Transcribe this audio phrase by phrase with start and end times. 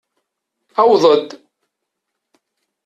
[0.81, 1.29] Aweḍ-d!